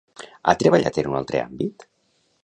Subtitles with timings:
[0.47, 1.85] Ha treballat en un altre àmbit?